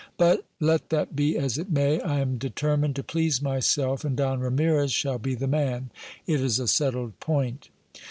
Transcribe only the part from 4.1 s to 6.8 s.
Don Ramires shall be the man; it is a